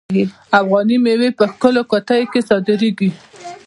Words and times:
افغاني 0.59 0.97
میوې 1.05 1.29
په 1.37 1.43
ښکلو 1.51 1.81
قطیو 1.91 2.29
کې 2.31 2.41
صادریږي. 2.49 3.09